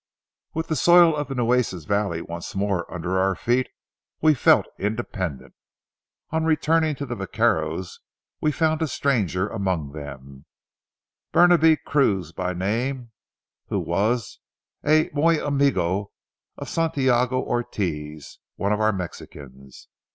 With 0.55 0.65
the 0.65 0.75
soil 0.75 1.15
of 1.15 1.27
the 1.27 1.35
Nueces 1.35 1.85
valley 1.85 2.23
once 2.23 2.55
more 2.55 2.91
under 2.91 3.19
our 3.19 3.35
feet 3.35 3.69
we 4.19 4.33
felt 4.33 4.65
independent. 4.79 5.53
On 6.31 6.43
returning 6.43 6.95
to 6.95 7.05
the 7.05 7.13
vaqueros, 7.13 7.99
we 8.41 8.51
found 8.51 8.81
a 8.81 8.87
stranger 8.87 9.47
among 9.47 9.91
them, 9.91 10.45
Bernabe 11.31 11.77
Cruze 11.85 12.31
by 12.31 12.51
name, 12.55 13.11
who 13.67 13.77
was 13.79 14.39
a 14.83 15.11
muy 15.13 15.37
amigo 15.37 16.11
of 16.57 16.67
Santiago 16.67 17.39
Ortez, 17.39 18.39
one 18.55 18.73
of 18.73 18.79
our 18.81 18.91
Mexicans. 18.91 19.87